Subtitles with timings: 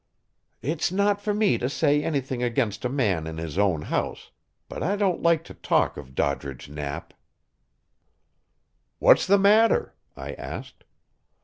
[0.63, 4.31] "It's not for me to say anything against a man in his own house,
[4.67, 7.13] but I don't like to talk of Doddridge Knapp."
[8.97, 10.85] "What's the matter?" I asked.